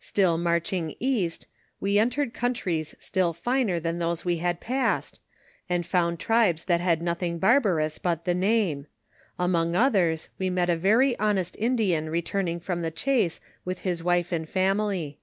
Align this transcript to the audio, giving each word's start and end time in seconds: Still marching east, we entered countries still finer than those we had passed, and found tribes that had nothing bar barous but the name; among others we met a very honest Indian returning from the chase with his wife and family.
Still 0.00 0.38
marching 0.38 0.96
east, 0.98 1.46
we 1.78 2.00
entered 2.00 2.34
countries 2.34 2.96
still 2.98 3.32
finer 3.32 3.78
than 3.78 4.00
those 4.00 4.24
we 4.24 4.38
had 4.38 4.58
passed, 4.58 5.20
and 5.70 5.86
found 5.86 6.18
tribes 6.18 6.64
that 6.64 6.80
had 6.80 7.00
nothing 7.00 7.38
bar 7.38 7.60
barous 7.60 8.02
but 8.02 8.24
the 8.24 8.34
name; 8.34 8.88
among 9.38 9.76
others 9.76 10.30
we 10.36 10.50
met 10.50 10.68
a 10.68 10.74
very 10.74 11.16
honest 11.20 11.54
Indian 11.60 12.10
returning 12.10 12.58
from 12.58 12.82
the 12.82 12.90
chase 12.90 13.40
with 13.64 13.78
his 13.86 14.02
wife 14.02 14.32
and 14.32 14.48
family. 14.48 15.20